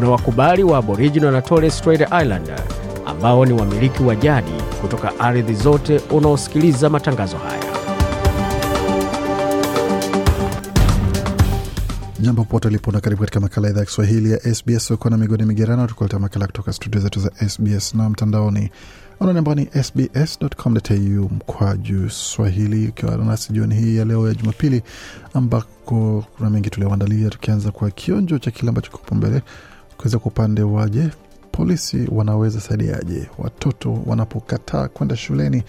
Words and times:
kuna 0.00 0.12
wakubali 0.12 0.62
wa 0.62 0.78
aboriginal 0.78 1.32
na 1.32 1.42
torres 1.42 1.78
strait 1.78 2.00
islander 2.00 2.62
ambao 3.06 3.46
ni 3.46 3.52
wamiliki 3.52 4.02
wa 4.02 4.16
jadi 4.16 4.50
kutoka 4.80 5.20
ardhi 5.20 5.54
zote 5.54 6.00
unaosikiliza 6.10 6.90
matangazo 6.90 7.36
haya. 7.38 7.64
Jambo 12.20 12.44
popote 12.44 12.68
ulipo 12.68 12.92
na 12.92 13.00
karibu 13.00 13.20
katika 13.20 13.40
makala 13.40 13.66
ya 13.66 13.70
idhaa 13.70 13.80
ya 13.80 13.86
kiswahili 13.86 14.30
ya 14.32 14.54
sbs 14.54 14.90
ukiwa 14.90 15.10
na 15.10 15.16
migodi 15.16 15.44
migerano 15.44 15.86
tukuletea 15.86 16.18
makala 16.18 16.46
kutoka 16.46 16.72
studio 16.72 17.00
zetu 17.00 17.20
za 17.20 17.30
sbs 17.48 17.94
na 17.94 18.10
mtandaoni. 18.10 18.70
Anani 19.20 19.38
ambao 19.38 19.54
ni 19.54 19.68
sbs.com.au 19.82 21.30
mkwaju 21.30 22.10
swahili. 22.10 22.88
Ukiwa 22.88 23.16
nasi 23.16 23.52
jioni 23.52 23.74
hii 23.74 23.96
ya 23.96 24.04
leo 24.04 24.28
ya 24.28 24.34
jumapili 24.34 24.82
ambako 25.34 26.24
kuna 26.36 26.50
mengi 26.50 26.70
tulioandalia 26.70 27.30
tukianza 27.30 27.70
kwa 27.70 27.90
kionjo 27.90 28.38
cha 28.38 28.50
kile 28.50 28.68
ambacho 28.68 28.90
kiko 28.90 29.14
mbele 29.14 29.42
kuweza 30.00 30.18
kwa 30.18 30.32
upande 30.32 30.62
waje 30.62 31.08
polisi 31.52 32.08
wanaweza 32.12 32.60
saidiaje 32.60 33.30
watoto 33.38 33.98
wanapokataa 34.06 34.88
kwenda 34.88 35.16
shuleni 35.16 35.62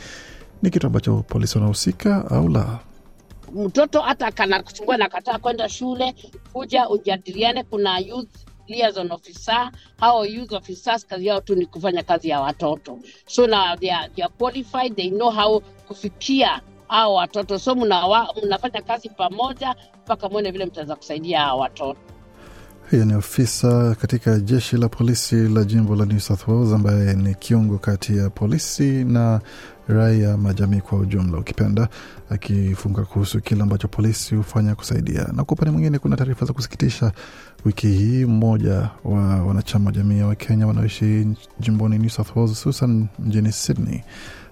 ni 0.61 0.69
kitu 0.69 0.87
ambacho 0.87 1.17
polisi 1.27 1.57
wanahusika 1.57 2.25
au 2.31 2.47
la 2.49 2.79
mtoto 3.55 4.01
hata 4.01 4.31
kana 4.31 4.63
kusumbua 4.63 4.97
nakataa 4.97 5.37
kwenda 5.39 5.69
shule, 5.69 6.15
kuja 6.53 6.89
ujadiliane. 6.89 7.63
Kuna 7.63 7.99
youth 7.99 8.29
liaison 8.67 9.11
officer, 9.11 9.71
hao 9.99 10.25
youth 10.25 10.51
officers 10.53 11.05
kazi 11.07 11.25
yao 11.25 11.41
tu 11.41 11.55
ni 11.55 11.65
kufanya 11.65 12.03
kazi 12.03 12.29
ya 12.29 12.39
watoto, 12.41 12.99
so 13.27 13.47
na 13.47 13.77
they 13.77 13.91
are, 13.93 14.09
they 14.15 14.23
are 14.25 14.33
qualified, 14.37 14.95
they 14.95 15.09
know 15.09 15.31
how 15.31 15.59
kufikia 15.87 16.61
hao 16.87 17.13
watoto, 17.13 17.59
so 17.59 17.75
mnafanya 17.75 18.81
kazi 18.81 19.09
pamoja 19.09 19.75
mpaka 20.05 20.29
mwone 20.29 20.51
vile 20.51 20.65
mtaweza 20.65 20.95
kusaidia 20.95 21.39
hao 21.39 21.59
watoto. 21.59 21.99
Hiyo 22.91 23.05
ni 23.05 23.13
ofisa 23.13 23.95
katika 23.95 24.39
jeshi 24.39 24.77
la 24.77 24.89
polisi 24.89 25.35
la 25.35 25.63
jimbo 25.63 25.95
la 25.95 26.05
New 26.05 26.19
South 26.19 26.47
Wales 26.47 26.73
ambaye 26.73 27.13
ni 27.13 27.35
kiungo 27.35 27.77
kati 27.77 28.17
ya 28.17 28.29
polisi 28.29 29.03
na 29.03 29.41
raia 29.87 30.37
majamii 30.37 30.81
kwa 30.81 30.99
ujumla 30.99 31.37
ukipenda 31.37 31.87
akifunga 32.29 33.01
kuhusu 33.03 33.41
kile 33.41 33.63
ambacho 33.63 33.87
polisi 33.87 34.35
hufanya 34.35 34.75
kusaidia. 34.75 35.27
Na 35.33 35.43
kwa 35.43 35.53
upande 35.53 35.71
mwingine 35.71 35.99
kuna 35.99 36.15
taarifa 36.17 36.45
za 36.45 36.53
kusikitisha. 36.53 37.11
Wiki 37.65 37.87
hii 37.87 38.25
mmoja 38.25 38.89
wa 39.03 39.43
wanachama 39.43 39.91
jamii 39.91 40.19
ya 40.19 40.27
wakenya 40.27 40.67
wanaoishi 40.67 41.27
jimboni 41.59 41.97
New 41.99 42.09
South 42.09 42.35
Wales 42.35 42.49
hususan 42.63 43.07
mjini 43.19 43.51
Sydney 43.51 44.03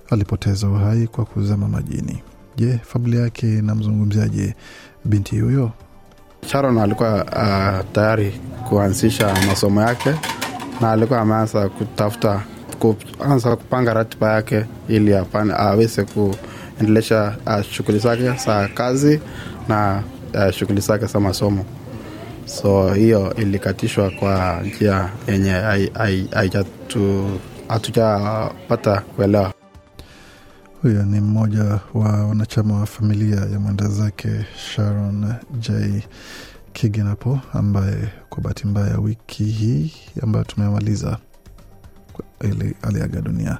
alipoteza 0.09 0.69
uhai 0.69 1.07
kwa 1.07 1.25
kuzama 1.25 1.67
majini. 1.67 2.23
Je 2.57 2.77
familia 2.83 3.21
yake 3.21 3.57
inamzungumziaje 3.57 4.55
binti 5.05 5.39
huyo 5.39 5.71
Sharon 6.47 6.77
alikuwa 6.77 7.13
uh, 7.25 7.91
tayari 7.93 8.39
kuanzisha 8.69 9.33
masomo 9.47 9.81
yake 9.81 10.13
na 10.81 10.91
alikuwa 10.91 11.19
ameanza 11.21 11.69
kutafuta 11.69 12.41
kuanza 12.79 13.55
kupanga 13.55 13.93
ratiba 13.93 14.33
yake 14.33 14.65
ili 14.87 15.13
aweze 15.57 16.03
kuendelesha 16.05 17.35
uh, 17.47 17.61
shughuli 17.61 17.99
zake 17.99 18.31
za 18.45 18.67
kazi 18.67 19.19
na 19.67 20.03
uh, 20.35 20.49
shughuli 20.51 20.81
zake 20.81 21.05
za 21.05 21.19
masomo. 21.19 21.65
So 22.45 22.93
hiyo 22.93 23.33
ilikatishwa 23.35 24.09
kwa 24.09 24.61
njia 24.61 25.09
yenye 25.27 25.53
hatujapata 27.67 29.01
kuelewa. 29.15 29.53
Huyo 30.81 31.03
ni 31.03 31.19
mmoja 31.21 31.79
wa 31.93 32.25
wanachama 32.25 32.79
wa 32.79 32.85
familia 32.85 33.35
ya 33.39 33.59
mwenda 33.59 33.87
zake 33.87 34.45
Sharon 34.57 35.33
J. 35.59 36.03
Kigen 36.73 37.15
ambaye 37.53 38.09
kwa 38.29 38.43
bahati 38.43 38.67
mbaya 38.67 38.97
wiki 38.97 39.43
hii 39.43 39.93
ambayo 40.21 40.45
tumemaliza 40.45 41.17
aliaga 42.81 43.21
dunia 43.21 43.57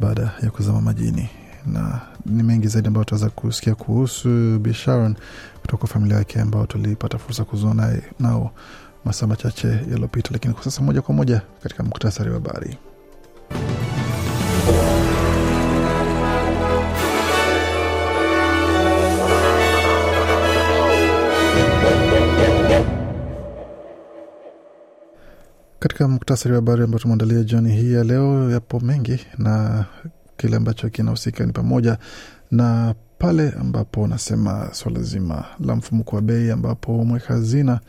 baada 0.00 0.32
ya 0.42 0.50
kuzama 0.50 0.80
majini. 0.80 1.28
Na 1.66 2.00
ni 2.26 2.42
mengi 2.42 2.68
zaidi 2.68 2.88
ambayo 2.88 3.04
tutaweza 3.04 3.30
kusikia 3.30 3.74
kuhusu 3.74 4.58
Bi 4.58 4.74
Sharon 4.74 5.16
kutoka 5.60 5.86
familia 5.86 6.16
yake 6.16 6.40
ambao 6.40 6.66
tulipata 6.66 7.18
fursa 7.18 7.44
kuzua 7.44 7.74
nao 8.20 8.50
masaa 9.04 9.26
machache 9.26 9.68
yaliyopita 9.68 10.28
lakini 10.32 10.54
kwa 10.54 10.64
sasa 10.64 10.82
moja 10.82 11.02
kwa 11.02 11.14
moja 11.14 11.42
katika 11.62 11.82
muktasari 11.82 12.30
wa 12.30 12.34
habari 12.34 12.78
Katika 25.84 26.08
muktasari 26.08 26.50
wa 26.52 26.56
habari 26.56 26.82
ambao 26.82 26.98
tumeandalia 27.00 27.42
jioni 27.42 27.72
hii 27.76 27.92
ya 27.92 28.04
leo, 28.04 28.50
yapo 28.50 28.80
mengi 28.80 29.20
na 29.38 29.84
kile 30.36 30.56
ambacho 30.56 30.88
kinahusika 30.90 31.46
ni 31.46 31.52
pamoja 31.52 31.98
na 32.50 32.94
pale 33.18 33.50
ambapo 33.60 34.02
unasema 34.02 34.68
swala 34.72 35.02
zima 35.02 35.44
la 35.60 35.76
mfumuko 35.76 36.16
wa 36.16 36.22
bei, 36.22 36.50
ambapo 36.50 37.04
mweka 37.04 37.34
hazina 37.34 37.80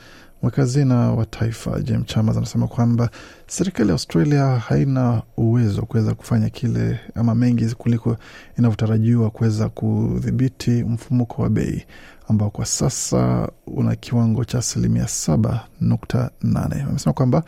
mweka 0.41 0.61
hazina 0.61 0.95
wa 1.11 1.25
taifa 1.25 1.81
James 1.81 2.05
Chalmers 2.07 2.37
anasema 2.37 2.67
kwamba 2.67 3.09
serikali 3.47 3.89
ya 3.89 3.93
Australia 3.93 4.45
haina 4.45 5.21
uwezo 5.37 5.81
kuweza 5.81 6.13
kufanya 6.13 6.49
kile 6.49 6.99
ama 7.15 7.35
mengi 7.35 7.65
kuliko 7.75 8.17
inavyotarajiwa 8.57 9.29
kuweza 9.29 9.69
kudhibiti 9.69 10.71
mfumuko 10.71 11.41
wa 11.41 11.49
bei 11.49 11.85
ambao 12.27 12.49
kwa 12.49 12.65
sasa 12.65 13.49
una 13.67 13.95
kiwango 13.95 14.45
cha 14.45 14.57
asilimia 14.57 15.07
saba 15.07 15.67
nukta 15.81 16.31
nane. 16.41 16.81
Amesema 16.89 17.13
kwamba 17.13 17.43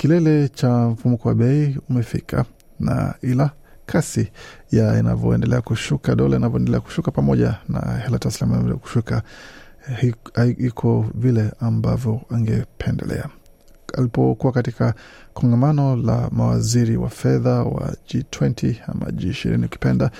kilele 0.00 0.48
cha 0.48 0.68
mfumuko 0.88 1.28
wa 1.28 1.34
bei 1.34 1.78
umefika 1.90 2.44
na 2.80 3.14
ila 3.22 3.50
kasi 3.86 4.28
ya 4.70 4.98
inavyoendelea 4.98 5.60
kushuka, 5.60 6.14
dola 6.14 6.36
inavyoendelea 6.36 6.80
kushuka 6.80 7.10
pamoja 7.10 7.54
na 7.68 7.80
hela 8.04 8.18
taslimu 8.18 8.78
kushuka 8.78 9.22
iko 10.58 11.06
vile 11.14 11.52
ambavyo 11.60 12.20
angependelea. 12.30 13.28
Alipokuwa 13.98 14.52
katika 14.52 14.94
kongamano 15.34 15.96
la 15.96 16.28
mawaziri 16.32 16.96
wa 16.96 17.08
fedha 17.10 17.62
wa 17.62 17.94
G20 18.08 18.74
ama 18.88 19.06
G20 19.06 19.64
ukipenda, 19.64 20.10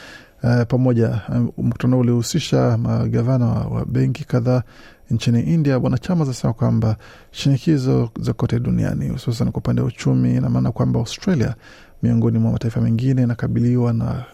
uh, 0.42 0.62
pamoja 0.68 1.20
um, 1.28 1.50
mkutano 1.58 1.98
ulihusisha 1.98 2.78
magavana 2.78 3.46
wa, 3.46 3.64
wa 3.64 3.84
benki 3.86 4.24
kadhaa 4.24 4.62
nchini 5.10 5.40
India. 5.42 5.78
Bwana 5.80 5.98
Chama 5.98 6.24
anasema 6.24 6.52
kwamba 6.52 6.96
shinikizo 7.30 8.10
za 8.20 8.32
kote 8.32 8.60
duniani 8.60 9.08
hususan 9.08 9.52
kwa 9.52 9.58
upande 9.58 9.80
wa 9.82 9.86
uchumi, 9.88 10.36
ina 10.36 10.48
maana 10.48 10.72
kwamba 10.72 11.00
Australia 11.00 11.54
miongoni 12.02 12.38
mwa 12.38 12.52
mataifa 12.52 12.80
mengine 12.80 13.22
inakabiliwa 13.22 13.92
na 13.92 14.24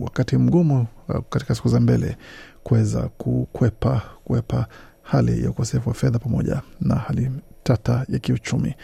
wakati 0.00 0.36
mgumu 0.36 0.86
uh, 1.08 1.16
katika 1.30 1.54
siku 1.54 1.68
za 1.68 1.80
mbele 1.80 2.16
kuweza 2.62 3.02
kukwepa 3.02 4.02
kuwepa 4.24 4.66
hali 5.02 5.44
ya 5.44 5.50
ukosefu 5.50 5.88
wa 5.88 5.94
fedha 5.94 6.18
pamoja 6.18 6.62
na 6.80 6.94
hali 6.94 7.30
tata 7.62 8.04
ya 8.08 8.18
kiuchumi. 8.18 8.74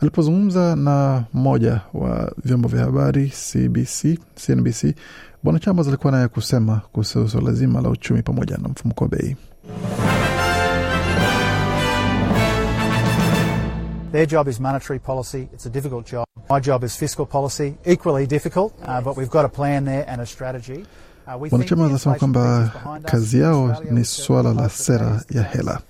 Alipozungumza 0.00 0.76
na 0.76 1.24
mmoja 1.34 1.80
wa 1.94 2.32
vyombo 2.44 2.68
vya 2.68 2.80
habari 2.84 3.28
CBC, 3.52 4.18
CNBC, 4.46 4.94
Bwana 5.42 5.58
Chambers 5.58 5.88
alikuwa 5.88 6.12
naye 6.12 6.28
kusema 6.28 6.80
kuhusu 6.92 7.28
suala 7.28 7.52
zima 7.52 7.80
la 7.80 7.88
uchumi 7.88 8.22
pamoja 8.22 8.56
na 8.56 8.68
mfumuko 8.68 9.04
wa 9.04 9.10
bei. 9.10 9.36
Their 14.12 14.26
job 14.26 14.48
is 14.48 14.60
monetary 14.60 14.98
policy. 15.00 15.48
It's 15.52 15.66
a 15.66 15.70
difficult 15.70 16.06
job. 16.12 16.24
My 16.50 16.60
job 16.60 16.84
is 16.84 16.96
fiscal 16.96 17.26
policy, 17.26 17.74
equally 17.84 18.26
difficult, 18.26 18.72
uh, 18.86 19.00
but 19.00 19.16
we've 19.16 19.30
got 19.30 19.44
a 19.44 19.48
plan 19.48 19.84
there 19.84 20.04
and 20.08 20.20
a 20.20 20.26
strategy. 20.26 20.84
Uh, 21.26 21.32
Wanachama 21.50 21.76
the 21.76 21.82
wanasema 21.82 22.14
kwamba 22.14 22.72
kazi 23.04 23.40
yao 23.40 23.76
ni 23.90 24.04
suala 24.04 24.42
swala 24.42 24.62
la 24.62 24.68
sera 24.68 25.22
ya 25.30 25.42
hela. 25.42 25.80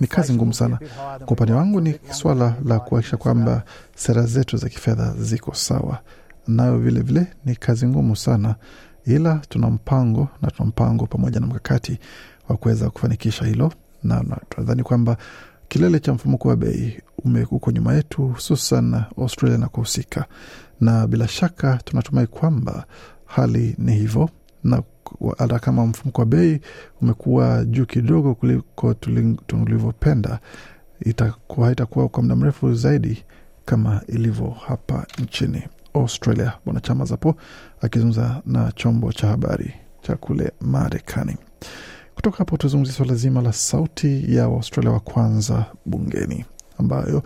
Ni 0.00 0.06
kazi 0.06 0.32
ngumu 0.34 0.54
sana. 0.54 0.78
Kwa 1.18 1.26
upande 1.32 1.52
wangu 1.52 1.80
ni 1.80 1.94
swala 2.10 2.54
la 2.64 2.78
kuhakikisha 2.78 3.16
kwamba 3.16 3.62
sera 3.96 4.22
zetu 4.22 4.56
za 4.56 4.68
kifedha 4.68 5.14
ziko 5.18 5.54
sawa, 5.54 5.98
nayo 6.46 6.78
vilevile 6.78 7.20
vile, 7.20 7.32
ni 7.44 7.56
kazi 7.56 7.86
ngumu 7.86 8.16
sana, 8.16 8.54
ila 9.06 9.40
tuna 9.48 9.70
mpango 9.70 10.28
na 10.42 10.50
tuna 10.50 10.68
mpango 10.68 11.06
pamoja 11.06 11.40
na 11.40 11.46
mkakati 11.46 11.98
wa 12.48 12.56
kuweza 12.56 12.90
kufanikisha 12.90 13.44
hilo, 13.44 13.72
na 14.02 14.22
na 14.22 14.36
tunadhani 14.48 14.82
kwamba 14.82 15.16
kilele 15.68 16.00
cha 16.00 16.12
mfumuko 16.14 16.48
wa 16.48 16.56
bei 16.56 17.00
uko 17.50 17.70
nyuma 17.70 17.94
yetu, 17.94 18.22
hususan 18.28 19.02
Australia 19.18 19.58
na 19.58 19.68
kuhusika, 19.68 20.24
na 20.80 21.06
bila 21.06 21.28
shaka 21.28 21.76
tunatumai 21.84 22.26
kwamba 22.26 22.84
hali 23.26 23.74
ni 23.78 23.92
hivyo, 23.92 24.30
na 24.64 24.82
hata 25.38 25.58
kama 25.58 25.86
mfumuko 25.86 26.20
wa 26.20 26.26
bei 26.26 26.60
umekuwa 27.02 27.64
juu 27.64 27.86
kidogo 27.86 28.34
kuliko 28.34 28.94
tulivyopenda, 29.46 30.38
itakuwa 31.00 31.66
haitakuwa 31.66 32.08
kwa 32.08 32.22
muda 32.22 32.36
mrefu 32.36 32.74
zaidi 32.74 33.24
kama 33.64 34.00
ilivyo 34.08 34.50
hapa 34.50 35.06
nchini 35.22 35.62
Australia. 35.94 36.52
Bwana 36.64 36.80
Chama 36.80 37.04
Zapo 37.04 37.34
akizungumza 37.80 38.42
na 38.46 38.72
chombo 38.72 39.12
cha 39.12 39.26
habari 39.26 39.74
cha 40.02 40.16
kule 40.16 40.52
Marekani. 40.60 41.36
Kutoka 42.14 42.36
hapo 42.38 42.56
tuzungumzia 42.56 42.94
swala 42.94 43.14
zima 43.14 43.42
la 43.42 43.52
sauti 43.52 44.36
ya 44.36 44.48
Waustralia 44.48 44.90
wa 44.92 45.00
kwanza 45.00 45.64
bungeni, 45.86 46.44
ambayo 46.78 47.22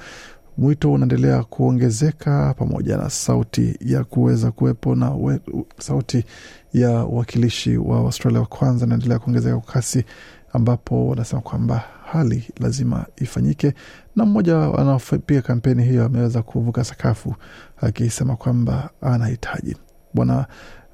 mwito 0.59 0.93
unaendelea 0.93 1.43
kuongezeka 1.45 2.55
pamoja 2.59 2.97
na 2.97 3.11
sauti 3.11 3.77
ya 3.81 4.05
kuweza 4.05 4.51
kuwepo 4.51 4.95
na 4.95 5.11
we, 5.11 5.41
sauti 5.79 6.25
ya 6.73 6.91
wakilishi 6.91 7.77
wa 7.77 7.99
Australia 7.99 8.41
wa 8.41 8.47
kwanza 8.47 8.87
inaendelea 8.87 9.19
kuongezeka 9.19 9.59
kwa 9.59 9.73
kasi, 9.73 10.05
ambapo 10.53 11.09
wanasema 11.09 11.41
kwamba 11.43 11.85
hali 12.13 12.49
lazima 12.61 13.07
ifanyike, 13.17 13.75
na 14.17 14.25
mmoja 14.27 14.57
anaopiga 14.79 15.43
kampeni 15.43 15.83
hiyo 15.85 16.05
ameweza 16.05 16.43
kuvuka 16.43 16.85
sakafu 16.85 17.35
akisema 17.81 18.37
kwamba 18.37 18.91
anahitaji. 19.01 19.77
Bwana 20.15 20.47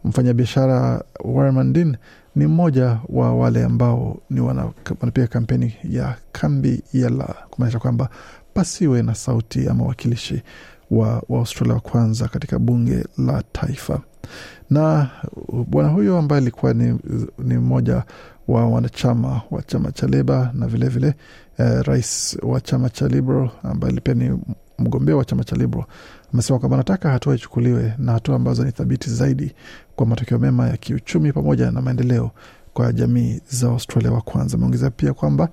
mfanyabiashara 0.04 1.04
Warman 1.24 1.96
ni 2.36 2.46
mmoja 2.46 2.98
wa 3.08 3.34
wale 3.34 3.64
ambao 3.64 4.20
ni 4.30 4.40
wanapiga 4.40 5.26
kampeni 5.26 5.74
ya 5.84 6.16
kambi 6.32 6.82
ya 6.92 7.08
la 7.10 7.34
kumaanisha 7.50 7.78
kwamba 7.78 8.08
pasiwe 8.54 9.02
na 9.02 9.14
sauti 9.14 9.68
ama 9.68 9.84
wakilishi 9.84 10.42
wa, 10.90 11.22
Waustralia 11.28 11.74
wa 11.74 11.80
kwanza 11.80 12.28
katika 12.28 12.58
bunge 12.58 13.04
la 13.18 13.42
taifa. 13.52 14.00
Na 14.70 15.10
bwana 15.66 15.88
huyo 15.88 16.18
ambaye 16.18 16.42
alikuwa 16.42 16.74
ni, 16.74 16.98
ni 17.38 17.58
mmoja 17.58 18.02
wa 18.48 18.66
wanachama 18.68 19.40
wa 19.50 19.62
chama 19.62 19.92
cha 19.92 20.06
Leba 20.06 20.50
na 20.54 20.66
vilevile 20.66 21.14
vile, 21.58 21.74
eh, 21.76 21.82
rais 21.84 22.38
wa 22.42 22.60
chama 22.60 22.88
cha 22.90 23.08
Liberal 23.08 23.50
ambaye 23.62 23.94
pia 24.00 24.14
ni 24.14 24.38
mgombea 24.78 25.16
wa 25.16 25.24
chama 25.24 25.44
cha 25.44 25.56
Liberal 25.56 25.86
amesema 26.34 26.58
kwamba 26.58 26.76
anataka 26.76 27.10
hatua 27.10 27.34
ichukuliwe 27.34 27.94
na 27.98 28.12
hatua 28.12 28.36
ambazo 28.36 28.64
ni 28.64 28.72
thabiti 28.72 29.10
zaidi 29.10 29.52
kwa 29.96 30.06
matokeo 30.06 30.38
mema 30.38 30.68
ya 30.68 30.76
kiuchumi 30.76 31.32
pamoja 31.32 31.70
na 31.70 31.80
maendeleo 31.82 32.30
kwa 32.72 32.92
jamii 32.92 33.40
za 33.50 33.68
Australia 33.68 34.12
wa 34.12 34.20
kwanza. 34.20 34.56
Ameongezea 34.56 34.90
pia 34.90 35.12
kwamba 35.12 35.48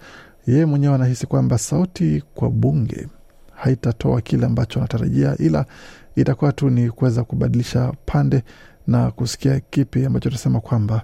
yeye 0.50 0.66
mwenyewe 0.66 0.96
anahisi 0.96 1.28
kwamba 1.28 1.57
sauti 1.57 2.24
kwa 2.36 2.50
bunge 2.50 3.07
haitatoa 3.56 4.22
kile 4.22 4.46
ambacho 4.46 4.80
anatarajia, 4.80 5.36
ila 5.38 5.66
itakuwa 6.16 6.51
tu 6.51 6.69
ni 6.69 6.90
kuweza 6.90 7.24
kubadilisha 7.24 7.94
pande 8.06 8.44
na 8.88 9.12
kusikia 9.12 9.60
kipi 9.60 10.06
ambacho 10.06 10.30
tunasema 10.30 10.60
kwamba 10.60 11.01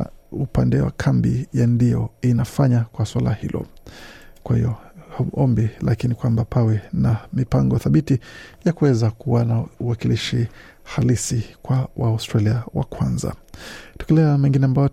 uh, 0.00 0.42
upande 0.42 0.80
wa 0.80 0.90
kambi 0.90 1.48
ya 1.54 1.66
ndio 1.66 2.10
inafanya 2.22 2.80
kwa 2.80 3.06
swala 3.06 3.32
hilo. 3.32 3.66
Kwa 4.42 4.56
hiyo 4.56 4.76
ombi 5.32 5.70
lakini 5.80 6.14
kwamba 6.14 6.44
pawe 6.44 6.80
na 6.92 7.16
mipango 7.32 7.78
thabiti 7.78 8.18
ya 8.64 8.72
kuweza 8.72 9.10
kuwa 9.10 9.44
na 9.44 9.64
uwakilishi 9.80 10.48
halisi 10.94 11.44
kwa 11.62 11.88
Waaustralia 11.96 12.62
wa 12.74 12.84
kwanza. 12.84 13.34
Tukilea 13.98 14.38
mengine 14.38 14.64
ambayo 14.66 14.88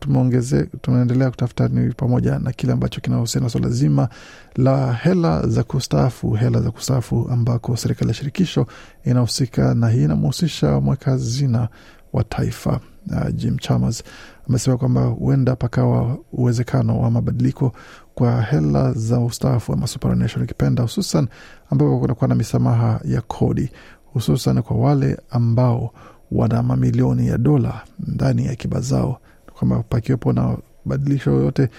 tunaendelea 0.82 1.30
kutafuta 1.30 1.68
ni 1.68 1.94
pamoja 1.94 2.40
na 2.40 2.52
kile 2.52 2.74
ambacho 2.74 3.02
kinahusiana 3.02 3.50
swala 3.50 3.70
zima 3.70 4.10
la 4.56 4.94
hela 4.94 5.48
za 5.48 5.64
kustaafu, 5.64 6.32
hela 6.32 6.62
za 6.62 6.72
kustaafu 6.72 7.28
ambako 7.32 7.78
serikali 7.78 8.08
ya 8.10 8.14
shirikisho 8.14 8.68
inahusika, 9.06 9.74
na 9.76 9.90
hii 9.90 10.04
inamhusisha 10.04 10.80
mweka 10.82 11.12
hazina 11.12 11.68
wa 12.14 12.24
taifa 12.24 12.80
uh, 13.12 13.30
Jim 13.34 13.58
Chalmers 13.58 14.04
amesema 14.50 14.78
kwamba 14.78 15.02
huenda 15.06 15.56
pakawa 15.56 16.18
uwezekano 16.34 17.00
wa 17.02 17.12
mabadiliko 17.12 17.72
kwa 18.16 18.42
hela 18.42 18.94
za 18.94 19.20
ustaafu 19.20 19.74
ama 19.74 19.88
superannuation 19.88 20.44
ukipenda, 20.44 20.84
hususan 20.84 21.28
ambapo 21.70 22.00
kunakuwa 22.00 22.28
na 22.28 22.36
misamaha 22.36 23.00
ya 23.04 23.22
kodi, 23.22 23.70
hususan 24.16 24.62
kwa 24.62 24.78
wale 24.78 25.18
ambao 25.30 25.94
wana 26.32 26.64
mamilioni 26.64 27.28
ya 27.28 27.38
dola 27.38 27.82
ndani 28.08 28.46
ya 28.46 28.52
akiba 28.52 28.80
zao, 28.80 29.20
kwamba 29.54 29.84
pakiwepo 29.90 30.34
na 30.34 30.58
badilisho 30.86 31.32
yoyote 31.32 31.70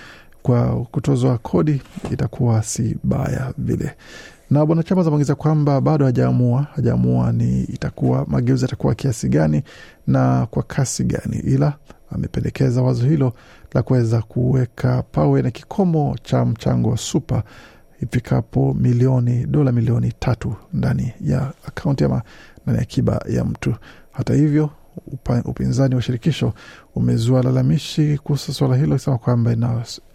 kwa 0.43 0.85
kutozwa 0.85 1.39
kodi 1.39 1.83
itakuwa 2.13 2.63
si 2.63 2.97
baya 3.05 3.53
vile. 3.59 3.91
Na 4.51 4.67
bwana 4.67 4.83
Chama 4.83 5.01
ameongeza 5.01 5.35
kwamba 5.35 5.81
bado 5.81 6.05
hajaamua 6.05 6.63
hajaamua 6.75 7.33
ni 7.33 7.61
itakuwa 7.63 8.25
mageuzi 8.29 8.65
yatakuwa 8.65 8.95
kiasi 8.95 9.29
gani 9.29 9.63
na 10.07 10.47
kwa 10.51 10.63
kasi 10.63 11.05
gani, 11.05 11.37
ila 11.45 11.73
amependekeza 12.11 12.83
wazo 12.83 13.07
hilo 13.07 13.33
la 13.75 13.83
kuweza 13.83 14.23
kuweka 14.23 15.03
pawe 15.03 15.43
na 15.43 15.51
kikomo 15.51 16.17
cha 16.23 16.45
mchango 16.45 16.91
wa 16.91 16.97
supa 16.97 17.43
ifikapo 18.03 18.75
milioni 18.75 19.47
dola 19.47 19.73
milioni 19.73 20.13
tatu 20.19 20.55
ndani 20.73 21.13
ya 21.21 21.53
akaunti 21.67 22.05
ama 22.05 22.23
ndani 22.63 22.77
ya 22.79 22.83
akiba 22.83 23.25
ya 23.29 23.45
mtu. 23.45 23.75
Hata 24.13 24.35
hivyo 24.35 24.71
upinzani 25.45 25.95
wa 25.95 26.03
shirikisho 26.03 26.53
umezua 26.95 27.43
lalamishi 27.43 28.19
kuhusu 28.19 28.53
swala 28.55 28.77
hilo 28.77 28.95
ikisema 28.95 29.19
kwamba 29.19 29.53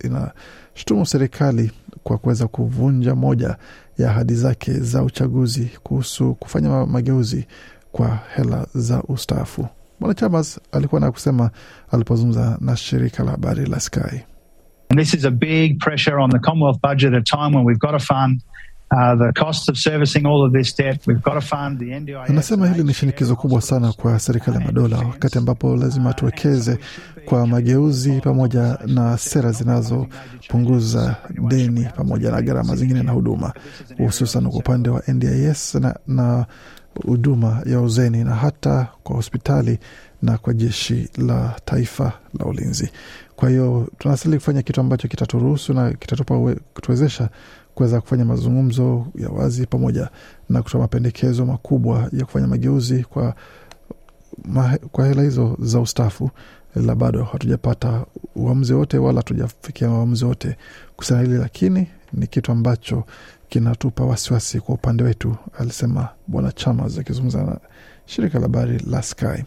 inashutumu 0.03 0.99
ina 0.99 1.05
serikali 1.05 1.71
kwa 2.03 2.17
kuweza 2.17 2.47
kuvunja 2.47 3.15
moja 3.15 3.55
ya 3.97 4.09
ahadi 4.09 4.35
zake 4.35 4.73
za 4.73 5.03
uchaguzi 5.03 5.71
kuhusu 5.83 6.35
kufanya 6.35 6.85
mageuzi 6.85 7.47
kwa 7.91 8.19
hela 8.35 8.67
za 8.75 9.03
ustaafu. 9.03 9.67
Bwana 9.99 10.13
Chalmers 10.15 10.59
alikuwa 10.71 11.01
na 11.01 11.11
kusema 11.11 11.51
alipozungumza 11.91 12.57
na 12.61 12.77
shirika 12.77 13.23
la 13.23 13.31
habari 13.31 13.65
la 13.65 13.79
Sky. 13.79 14.21
And 14.91 14.99
this 14.99 15.13
is 15.13 15.23
a 15.23 15.31
big 15.31 15.79
pressure 15.79 16.19
on 16.19 16.29
the 16.31 16.39
Commonwealth 16.39 16.81
budget 16.81 17.13
at 17.13 17.19
a 17.19 17.23
time 17.23 17.53
when 17.53 17.63
we've 17.63 17.79
got 17.79 17.91
to 17.91 17.99
fund 17.99 18.41
Uh, 18.93 19.15
the 19.15 19.31
cost 19.33 19.69
of 19.69 19.77
servicing 19.77 20.25
all 20.25 20.45
of 20.45 20.51
this 20.51 20.73
debt. 20.73 20.99
We've 21.07 21.21
got 21.21 21.33
to 21.35 21.41
fund 21.41 21.79
the 21.79 21.85
NDIS. 21.91 22.29
Anasema 22.29 22.67
hili 22.67 22.83
ni 22.83 22.93
shinikizo 22.93 23.35
kubwa 23.35 23.61
sana 23.61 23.93
kwa 23.93 24.19
serikali 24.19 24.57
ya 24.57 24.63
madola, 24.65 24.97
wakati 24.97 25.37
ambapo 25.37 25.75
lazima 25.75 26.13
tuwekeze 26.13 26.77
kwa 27.25 27.47
mageuzi 27.47 28.21
pamoja 28.21 28.77
na 28.87 29.17
sera 29.17 29.51
zinazopunguza 29.51 31.15
deni 31.47 31.87
pamoja 31.95 32.31
na 32.31 32.41
gharama 32.41 32.75
zingine 32.75 33.03
na 33.03 33.11
huduma, 33.11 33.53
hususan 33.97 34.49
kwa 34.49 34.59
upande 34.59 34.89
wa 34.89 35.03
NDIS 35.07 35.75
na, 35.75 35.95
na 36.07 36.45
huduma 37.05 37.61
ya 37.65 37.81
uzeni 37.81 38.23
na 38.23 38.35
hata 38.35 38.87
kwa 39.03 39.15
hospitali 39.15 39.79
na 40.21 40.37
kwa 40.37 40.53
jeshi 40.53 41.09
la 41.17 41.55
taifa 41.65 42.13
la 42.39 42.45
ulinzi. 42.45 42.89
Kwa 43.35 43.49
hiyo 43.49 43.87
tunastahili 43.97 44.37
kufanya 44.37 44.61
kitu 44.61 44.81
ambacho 44.81 45.07
kitaturuhusu 45.07 45.73
na 45.73 45.93
kitatupa 45.93 46.55
kutuwezesha 46.73 47.29
kuweza 47.75 48.01
kufanya 48.01 48.25
mazungumzo 48.25 49.07
ya 49.15 49.29
wazi 49.29 49.65
pamoja 49.65 50.09
na 50.49 50.63
kutoa 50.63 50.81
mapendekezo 50.81 51.45
makubwa 51.45 52.09
ya 52.13 52.25
kufanya 52.25 52.47
mageuzi 52.47 53.03
kwa, 53.03 53.35
ma, 54.45 54.77
kwa 54.91 55.07
hela 55.07 55.21
hizo 55.23 55.57
za 55.59 55.79
ustafu, 55.79 56.29
ila 56.75 56.95
bado 56.95 57.23
hatujapata 57.23 58.05
uamuzi 58.35 58.73
wote 58.73 58.97
wala 58.97 59.19
hatujafikia 59.19 59.89
uamuzi 59.89 60.25
wote 60.25 60.57
kuhusiana 60.95 61.21
hili, 61.23 61.37
lakini 61.37 61.87
ni 62.13 62.27
kitu 62.27 62.51
ambacho 62.51 63.03
kinatupa 63.51 64.03
wasiwasi 64.05 64.59
kwa 64.59 64.75
upande 64.75 65.03
wetu, 65.03 65.35
alisema 65.59 66.09
Bwana 66.27 66.51
Chalmers 66.51 66.97
akizungumza 66.97 67.43
na 67.43 67.57
shirika 68.05 68.37
la 68.39 68.41
habari 68.43 68.79
la 68.89 69.01
Sky. 69.03 69.43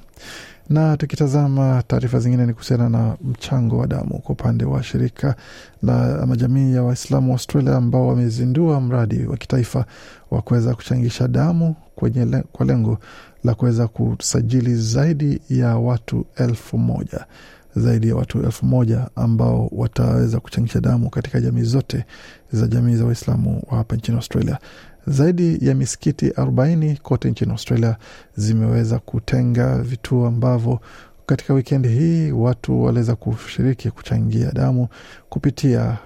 Na 0.69 0.97
tukitazama 0.97 1.83
taarifa 1.87 2.19
zingine 2.21 2.47
ni 2.47 2.53
kuhusiana 2.53 2.89
na 2.89 3.17
mchango 3.25 3.79
wa 3.79 3.87
damu 3.87 4.19
kwa 4.19 4.33
upande 4.33 4.65
wa 4.65 4.83
shirika 4.83 5.37
la 5.83 6.27
majamii 6.27 6.75
ya 6.75 6.83
Waislamu 6.83 7.29
wa 7.29 7.35
Australia 7.35 7.77
ambao 7.77 8.07
wamezindua 8.09 8.81
mradi 8.81 9.27
wa 9.27 9.37
kitaifa 9.37 9.85
wa 10.31 10.43
kuweza 10.43 10.75
kuchangisha 10.75 11.29
damu 11.29 11.77
kwenye 11.95 12.43
kwa 12.53 12.67
lengo 12.67 12.99
la 13.45 13.55
kuweza 13.55 13.89
kusajili 13.89 14.75
zaidi 14.77 15.41
ya 15.51 15.77
watu 15.77 16.27
elfu 16.37 16.79
moja 16.79 17.27
zaidi 17.77 18.09
ya 18.09 18.17
watu 18.17 18.43
elfu 18.43 18.67
moja 18.67 19.09
ambao 19.17 19.69
wataweza 19.73 20.41
kuchangisha 20.41 20.81
damu 20.81 21.11
katika 21.11 21.41
jamii 21.41 21.63
zote 21.63 22.05
za 22.53 22.67
jamii 22.67 22.95
za 22.97 23.05
Waislamu 23.05 23.63
wa 23.71 23.77
hapa 23.79 23.97
nchini 23.97 24.17
Australia. 24.17 24.59
Zaidi 25.07 25.69
ya 25.69 25.75
misikiti 25.75 26.29
40 26.29 26.97
kote 26.97 27.31
nchini 27.31 27.51
Australia 27.53 27.97
zimeweza 28.37 28.99
kutenga 28.99 29.79
vituo 29.79 30.27
ambavyo 30.27 30.81
katika 31.27 31.55
wikendi 31.55 31.89
hii 31.89 32.33
watu 32.33 32.83
waliweza 32.83 33.17
kushiriki 33.17 33.91
kuchangia 33.91 34.53
damu 34.53 34.89
kupitia 35.29 35.99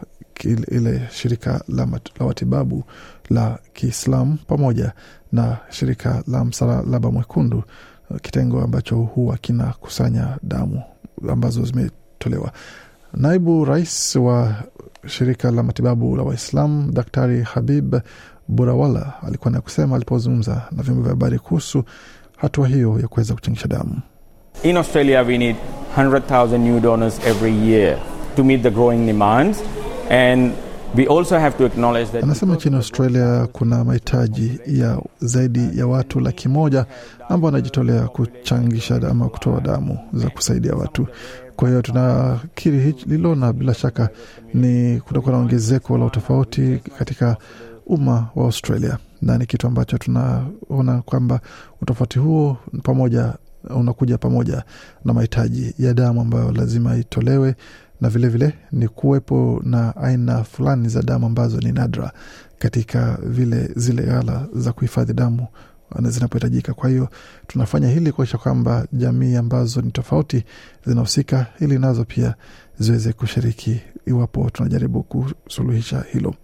ile 0.70 1.02
shirika 1.10 1.50
la, 1.68 1.86
la 2.18 2.26
matibabu 2.26 2.84
la 3.30 3.58
Kiislamu 3.72 4.38
pamoja 4.46 4.92
na 5.32 5.56
shirika 5.70 6.22
la 6.26 6.44
Msalaba 6.44 7.10
Mwekundu, 7.10 7.62
kitengo 8.22 8.60
ambacho 8.62 8.96
huwa 8.96 9.36
kinakusanya 9.36 10.38
damu 10.42 10.82
ambazo 11.28 11.64
zimetolewa. 11.64 12.52
Naibu 13.14 13.64
rais 13.64 14.16
wa 14.16 14.54
shirika 15.06 15.50
la 15.50 15.62
matibabu 15.62 16.16
la 16.16 16.22
Waislamu 16.22 16.92
Daktari 16.92 17.42
Habib 17.42 17.94
Burawala 18.48 19.12
alikuwa 19.26 19.50
na 19.50 19.60
kusema 19.60 19.96
alipozungumza 19.96 20.62
na 20.72 20.82
vyombo 20.82 21.02
vya 21.02 21.10
habari 21.10 21.38
kuhusu 21.38 21.84
hatua 22.36 22.68
hiyo 22.68 22.98
ya 23.02 23.08
kuweza 23.08 23.34
kuchangisha 23.34 23.68
damu. 23.68 24.00
In 24.62 24.76
Australia, 24.76 25.22
we 25.22 25.38
need 25.38 25.56
100,000 25.96 26.58
new 26.58 26.80
donors 26.80 27.20
every 27.26 27.70
year 27.70 27.98
to 28.36 28.44
meet 28.44 28.62
the 28.62 28.70
growing 28.70 29.06
demands. 29.06 29.58
And 30.10 30.52
we 30.94 31.06
also 31.06 31.38
have 31.38 31.56
to 31.58 31.64
acknowledge 31.66 32.10
that. 32.12 32.22
Anasema 32.24 32.54
nchini 32.54 32.76
Australia 32.76 33.48
kuna 33.52 33.84
mahitaji 33.84 34.60
ya 34.66 35.02
zaidi 35.20 35.78
ya 35.78 35.86
watu 35.86 36.20
laki 36.20 36.48
moja 36.48 36.86
ambao 37.28 37.46
wanajitolea 37.46 38.08
kuchangisha 38.08 38.94
ama 39.10 39.28
kutoa 39.28 39.60
damu 39.60 39.98
za 40.12 40.30
kusaidia 40.30 40.74
watu. 40.74 41.06
Kwa 41.56 41.68
hiyo 41.68 41.82
tunakiri 41.82 42.94
hilo, 43.08 43.34
na 43.34 43.52
bila 43.52 43.74
shaka 43.74 44.08
ni 44.54 45.00
kutakuwa 45.00 45.32
na 45.32 45.38
ongezeko 45.38 45.98
la 45.98 46.04
utofauti 46.04 46.80
katika 46.98 47.36
umma 47.86 48.28
wa 48.36 48.44
Australia, 48.44 48.98
na 49.22 49.38
ni 49.38 49.46
kitu 49.46 49.66
ambacho 49.66 49.98
tunaona 49.98 51.02
kwamba 51.04 51.40
utofauti 51.82 52.18
huo 52.18 52.56
pamoja 52.82 53.32
unakuja 53.70 54.18
pamoja 54.18 54.62
na 55.04 55.12
mahitaji 55.14 55.74
ya 55.78 55.94
damu 55.94 56.20
ambayo 56.20 56.52
lazima 56.52 56.96
itolewe 56.96 57.54
na 58.00 58.08
vilevile 58.08 58.46
vile, 58.46 58.58
ni 58.72 58.88
kuwepo 58.88 59.60
na 59.64 59.96
aina 59.96 60.44
fulani 60.44 60.88
za 60.88 61.02
damu 61.02 61.26
ambazo 61.26 61.58
ni 61.60 61.72
nadra 61.72 62.12
katika 62.58 63.18
vile 63.22 63.70
zile 63.76 64.02
ghala 64.02 64.46
za 64.54 64.72
kuhifadhi 64.72 65.12
damu 65.12 65.46
zinapohitajika. 66.02 66.74
Kwa 66.74 66.88
hiyo 66.90 67.08
tunafanya 67.46 67.88
hili 67.88 68.12
kuakisha 68.12 68.38
kwamba 68.38 68.86
jamii 68.92 69.36
ambazo 69.36 69.80
ni 69.82 69.90
tofauti 69.90 70.44
zinahusika, 70.86 71.46
ili 71.60 71.78
nazo 71.78 72.04
pia 72.04 72.34
ziweze 72.78 73.12
kushiriki 73.12 73.80
iwapo 74.06 74.50
tunajaribu 74.50 75.02
kusuluhisha 75.02 76.04
hilo. 76.12 76.34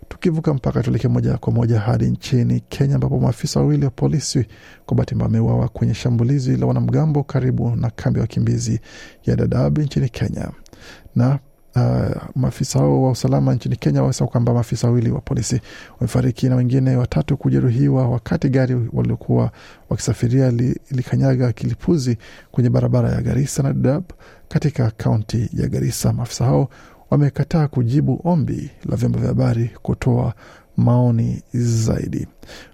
Tukivuka 0.10 0.54
mpaka 0.54 0.84
tuelekee 0.84 1.08
moja 1.08 1.38
kwa 1.38 1.54
moja 1.54 1.80
hadi 1.80 2.06
nchini 2.06 2.60
Kenya, 2.60 2.96
ambapo 2.96 3.20
maafisa 3.20 3.60
wawili 3.60 3.86
wa 3.86 3.92
polisi 3.92 4.46
kwa 4.86 4.98
bahati 4.98 5.16
mbaya 5.16 5.28
wameuawa 5.28 5.68
kwenye 5.70 5.94
shambulizi 5.94 6.58
la 6.58 6.66
wanamgambo 6.66 7.24
karibu 7.24 7.76
na 7.76 7.90
kambi 7.90 8.20
ya 8.20 8.22
wakimbizi 8.22 8.80
ya 9.26 9.36
Dadaab 9.36 9.78
nchini 9.80 10.10
Kenya. 10.10 10.52
Na 11.16 11.40
uh, 11.76 12.22
maafisa 12.36 12.80
hao 12.80 13.04
wa 13.04 13.12
usalama 13.12 13.56
nchini 13.56 13.76
Kenya 13.76 14.02
wamesema 14.02 14.28
kwamba 14.30 14.54
maafisa 14.54 14.88
wawili 14.88 15.12
wa 15.12 15.22
polisi 15.22 15.62
wamefariki 16.00 16.50
na 16.50 16.56
wengine 16.56 16.96
watatu 16.96 17.38
kujeruhiwa 17.38 18.10
wakati 18.10 18.50
gari 18.50 18.90
waliokuwa 18.94 19.52
wakisafiria 19.90 20.52
likanyaga 20.92 21.48
li 21.48 21.54
kilipuzi 21.54 22.18
kwenye 22.52 22.70
barabara 22.70 23.10
ya 23.12 23.22
Garissa 23.22 23.64
na 23.64 23.74
Dadaab 23.74 24.04
katika 24.50 24.92
kaunti 24.92 25.50
ya 25.54 25.68
Garissa. 25.68 26.14
Maafisa 26.14 26.46
hao 26.46 26.70
wamekataa 27.12 27.68
kujibu 27.68 28.22
ombi 28.24 28.70
la 28.90 28.96
vyombo 28.96 29.20
vya 29.20 29.28
habari 29.28 29.72
kutoa 29.82 30.34
maoni 30.78 31.42
zaidi. 31.54 32.28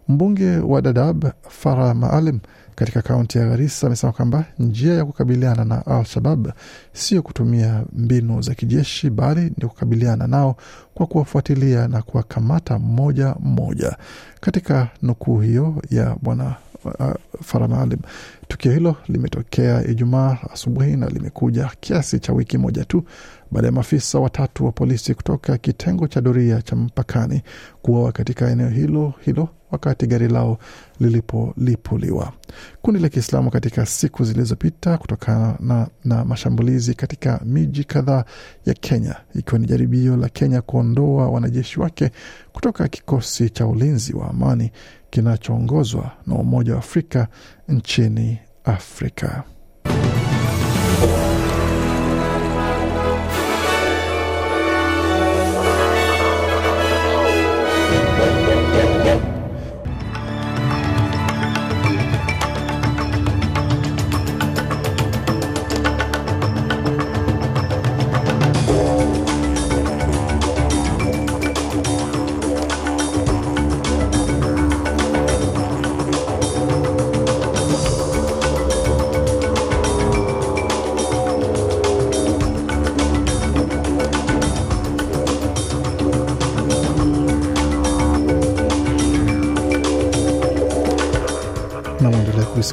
Mbunge 0.08 0.58
wa 0.58 0.82
Dadaab 0.82 1.26
Farah 1.50 1.96
Maalim 1.96 2.40
katika 2.76 3.02
kaunti 3.02 3.38
ya 3.38 3.50
Garissa 3.50 3.88
amesema 3.88 4.12
kwamba 4.14 4.46
njia 4.60 4.94
ya 4.94 5.06
kukabiliana 5.06 5.66
na 5.66 5.86
Al-Shabab 5.86 6.48
sio 6.94 7.22
kutumia 7.22 7.84
mbinu 7.94 8.42
za 8.42 8.54
kijeshi, 8.56 9.10
bali 9.10 9.42
ni 9.42 9.68
kukabiliana 9.70 10.28
nao 10.28 10.56
kwa 10.94 11.06
kuwafuatilia 11.08 11.88
na 11.88 12.02
kuwakamata 12.02 12.80
mmoja 12.80 13.36
mmoja. 13.40 13.98
Katika 14.42 14.88
nukuu 15.02 15.40
hiyo 15.40 15.84
ya 15.90 16.16
bwana 16.22 16.56
uh, 16.86 17.14
Farah 17.44 17.70
Maalim, 17.70 18.00
tukio 18.48 18.72
hilo 18.72 18.96
limetokea 19.08 19.88
Ijumaa 19.88 20.38
asubuhi 20.54 20.96
na 20.96 21.08
limekuja 21.10 21.72
kiasi 21.80 22.20
cha 22.20 22.34
wiki 22.34 22.58
moja 22.58 22.86
tu 22.86 23.04
baada 23.52 23.68
ya 23.68 23.72
maafisa 23.74 24.20
watatu 24.20 24.66
wa 24.66 24.72
polisi 24.72 25.14
kutoka 25.14 25.58
kitengo 25.58 26.08
cha 26.08 26.22
doria 26.22 26.62
cha 26.62 26.76
mpakani 26.76 27.42
kuuawa 27.82 28.12
katika 28.12 28.50
eneo 28.50 28.70
hilo 28.70 29.14
hilo 29.22 29.50
wakati 29.72 30.08
gari 30.08 30.28
lao 30.28 30.58
lilipolipuliwa. 31.00 32.34
Kundi 32.82 33.00
la 33.00 33.10
Kiislamu 33.10 33.52
katika 33.52 33.86
siku 33.86 34.24
zilizopita 34.24 34.98
kutokana 34.98 35.56
na, 35.60 35.88
na 36.06 36.26
mashambulizi 36.26 36.94
katika 36.94 37.42
miji 37.46 37.84
kadhaa 37.84 38.24
ya 38.66 38.74
Kenya, 38.74 39.16
ikiwa 39.36 39.60
ni 39.60 39.68
jaribio 39.68 40.18
la 40.18 40.30
Kenya 40.30 40.62
kuondoa 40.62 41.30
wanajeshi 41.30 41.80
wake 41.80 42.12
kutoka 42.54 42.88
kikosi 42.88 43.50
cha 43.50 43.68
ulinzi 43.68 44.14
wa 44.14 44.30
amani 44.30 44.72
kinachoongozwa 45.10 46.12
na 46.28 46.36
Umoja 46.36 46.74
wa 46.74 46.80
Afrika 46.80 47.28
nchini 47.68 48.40
Afrika. 48.64 49.44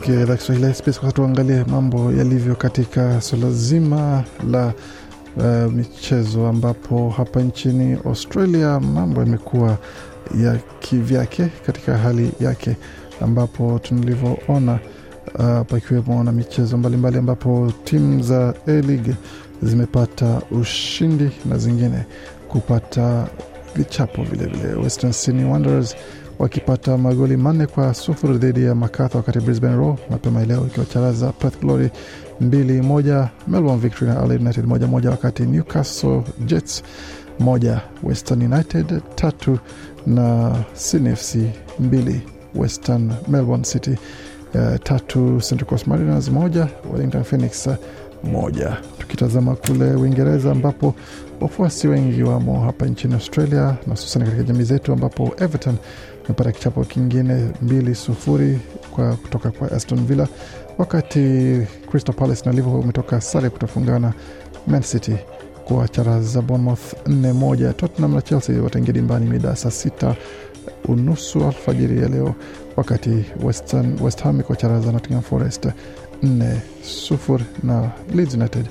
Kusikia 0.04 0.22
idhaa 0.22 0.36
Kiswahili 0.36 0.74
SBS. 0.74 1.00
Kwa 1.00 1.12
tuangalie 1.12 1.64
mambo 1.64 2.12
yalivyo 2.12 2.54
katika 2.54 3.20
suala 3.20 3.50
zima 3.50 4.24
la 4.50 4.72
uh, 5.36 5.72
michezo 5.72 6.46
ambapo 6.46 7.10
hapa 7.10 7.40
nchini 7.42 7.98
Australia 8.04 8.80
mambo 8.80 9.20
yamekuwa 9.20 9.78
ya 10.42 10.58
kivyake 10.80 11.46
katika 11.66 11.98
hali 11.98 12.30
yake, 12.40 12.76
ambapo 13.20 13.78
tulivyoona 13.82 14.78
uh, 15.38 15.60
pakiwemo 15.68 16.24
na 16.24 16.32
michezo 16.32 16.78
mbalimbali 16.78 17.18
ambapo 17.18 17.72
timu 17.84 18.22
za 18.22 18.54
A-League 18.66 19.14
zimepata 19.62 20.42
ushindi 20.50 21.30
na 21.44 21.58
zingine 21.58 22.04
kupata 22.48 23.26
vichapo 23.76 24.22
vilevile. 24.22 24.74
Western 24.74 25.12
Sydney 25.12 25.44
Wanderers 25.44 25.96
wakipata 26.38 26.98
magoli 26.98 27.36
manne 27.36 27.66
kwa 27.66 27.94
sufuri 27.94 28.38
dhidi 28.38 28.64
ya 28.64 28.74
Macarthur, 28.74 29.16
wakati 29.16 29.40
Brisbane 29.40 29.76
Roar 29.76 29.96
mapema 30.10 30.44
leo 30.44 30.66
ikiwacharaza 30.66 31.32
Perth 31.32 31.60
Glory 31.60 31.90
mbili 32.40 32.82
moja, 32.82 33.28
Melbourne 33.48 33.80
Victory 33.80 34.10
na 34.10 34.18
Adelaide 34.18 34.44
United 34.44 34.64
moja 34.66 34.86
moja, 34.86 35.10
wakati 35.10 35.42
Newcastle 35.42 36.22
Jets 36.46 36.82
moja, 37.40 37.80
Western 38.02 38.52
United 38.52 39.02
tatu 39.14 39.58
na 40.06 40.52
Sydney 40.74 41.16
FC 41.16 41.36
mbili, 41.80 42.20
Western 42.54 43.12
Melbourne 43.28 43.64
City 43.64 43.90
uh, 44.54 44.76
tatu, 44.82 45.40
Central 45.48 45.68
Coast 45.68 45.86
Mariners 45.86 46.28
moja, 46.30 46.68
Wellington 46.92 47.24
Phoenix 47.24 47.68
moja. 48.24 48.76
Tukitazama 48.98 49.56
kule 49.56 49.90
Uingereza 49.94 50.50
ambapo 50.52 50.94
wafuasi 51.40 51.88
wengi 51.88 52.22
wamo 52.22 52.60
hapa 52.60 52.86
nchini 52.86 53.14
Australia 53.14 53.62
na 53.62 53.90
hususan 53.90 54.24
katika 54.24 54.42
jamii 54.42 54.64
zetu, 54.64 54.92
ambapo 54.92 55.32
Everton 55.38 55.76
amepata 56.24 56.52
kichapo 56.52 56.84
kingine 56.84 57.50
mbili 57.62 57.94
sufuri 57.94 58.58
kwa 58.90 59.16
kutoka 59.16 59.50
kwa 59.50 59.72
Aston 59.72 60.06
Villa, 60.06 60.28
wakati 60.78 61.20
Crystal 61.90 62.14
Palace 62.14 62.42
na 62.46 62.52
Liverpool 62.52 62.80
umetoka 62.80 63.20
sare 63.20 63.50
kutofungana. 63.50 64.12
Man 64.66 64.82
City 64.82 65.16
kwa 65.64 65.88
charaza 65.88 66.42
Bournemouth 66.42 66.94
nne 67.06 67.32
moja. 67.32 67.72
Tottenham 67.72 68.14
na 68.14 68.22
Chelsea 68.22 68.62
wataingia 68.62 68.92
dimbani 68.92 69.26
mida 69.26 69.56
saa 69.56 69.70
sita 69.70 70.16
unusu 70.88 71.44
alfajiri 71.44 72.02
ya 72.02 72.08
leo, 72.08 72.34
wakati 72.76 73.24
West 74.02 74.22
Ham 74.22 74.42
kwa 74.42 74.56
charaza 74.56 74.92
Nottingham 74.92 75.22
Forest 75.22 75.68
nne 76.24 76.60
sufuri 76.82 77.44
na 77.62 77.90
Leeds 78.14 78.34
United 78.34 78.66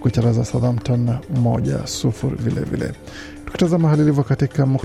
kuicharaza 0.00 0.44
Southampton 0.44 1.10
moja 1.42 1.86
sufuri 1.86 2.36
vilevile. 2.36 2.92
Tukitazama 3.44 3.88
hali 3.88 4.02
ilivyo 4.02 4.24
katika 4.24 4.64
uh, 4.64 4.80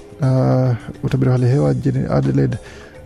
utabiri 1.04 1.30
wa 1.32 1.38
hali 1.38 1.48
hewa 1.48 1.74
jijini 1.74 2.06
Adelaide 2.10 2.58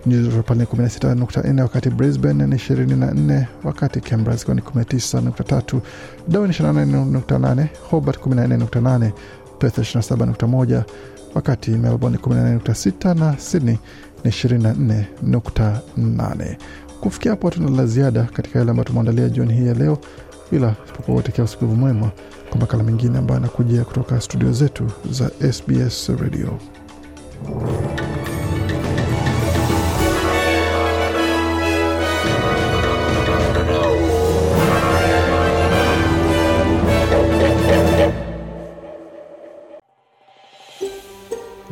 nyuzi 0.05 0.29
joto 0.29 0.43
pale 0.43 0.59
ni 0.59 0.65
16.4 0.65 1.61
wakati 1.61 1.89
Brisbane 1.89 2.47
ni 2.47 2.55
24 2.55 3.45
wakati 3.63 4.01
Canberra 4.01 4.35
zikiwa 4.37 4.55
ni 4.55 4.61
19.3 4.61 5.79
Darwin 6.27 6.51
28.8 6.51 7.65
Hobart 7.89 8.19
14.8 8.25 9.11
Perth 9.59 9.77
27.1 9.77 10.81
wakati 11.35 11.71
Melbourne 11.71 12.17
14.6 12.17 13.19
na 13.19 13.37
Sydney 13.39 13.77
ni 14.23 14.31
24.8 14.31 16.55
kufikia 17.05 17.31
hapo 17.31 17.49
hatuna 17.49 17.69
la 17.69 17.85
ziada 17.85 18.23
katika 18.23 18.59
yale 18.59 18.71
ambayo 18.71 18.87
tumeandalia 18.87 19.29
jioni 19.29 19.53
hii 19.53 19.67
ya 19.67 19.73
leo 19.73 19.97
bila 20.51 20.75
isipokuwatekea 20.85 21.45
usikivu 21.45 21.75
mwema 21.75 22.11
kwa 22.49 22.59
makala 22.59 22.83
mengine 22.83 23.17
ambayo 23.17 23.37
anakujia 23.39 23.83
kutoka 23.83 24.21
studio 24.21 24.51
zetu 24.51 24.91
za 25.11 25.31
SBS 25.53 26.09
Radio. 26.09 26.59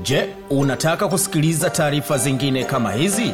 Je, 0.03 0.29
unataka 0.49 1.07
kusikiliza 1.07 1.69
taarifa 1.69 2.17
zingine 2.17 2.63
kama 2.63 2.91
hizi? 2.91 3.33